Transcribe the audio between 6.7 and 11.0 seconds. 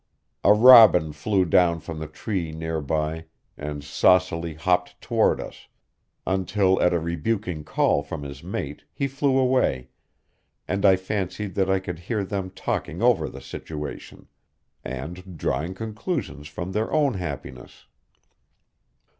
at a rebuking call from his mate he flew away, and I